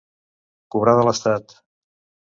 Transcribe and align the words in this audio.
Cobrar 0.75 0.95
de 1.01 1.05
l'estat. 1.09 1.57